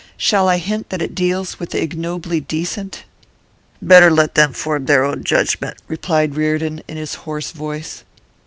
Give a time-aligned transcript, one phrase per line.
[0.17, 3.03] 'Shall I hint that it deals with the ignobly decent?'
[3.83, 8.03] 'Better let them form their own judgment,' replied Reardon, in his hoarse voice.